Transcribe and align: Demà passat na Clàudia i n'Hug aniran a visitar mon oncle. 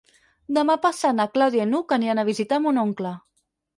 Demà 0.57 0.75
passat 0.85 1.15
na 1.19 1.27
Clàudia 1.37 1.67
i 1.67 1.71
n'Hug 1.73 1.95
aniran 1.99 2.23
a 2.23 2.27
visitar 2.33 2.59
mon 2.65 2.81
oncle. 2.89 3.13